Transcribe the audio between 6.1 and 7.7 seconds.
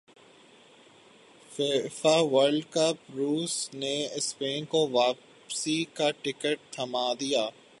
ticket تھمادیا